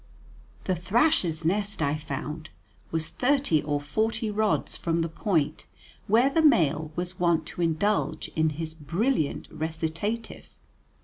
[0.63, 2.49] The thrasher's nest I found
[2.89, 5.67] was thirty or forty rods from the point
[6.07, 10.55] where the male was wont to indulge in his brilliant recitative.